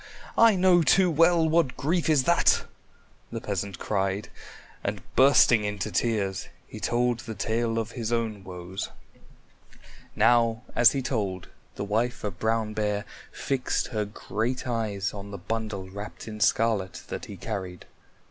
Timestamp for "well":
1.11-1.47